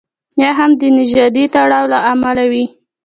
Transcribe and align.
یا 0.41 0.51
هم 0.59 0.71
د 0.81 0.83
نژادي 0.97 1.45
تړاو 1.53 1.85
له 1.93 1.99
امله 2.11 2.43
وي. 2.51 2.65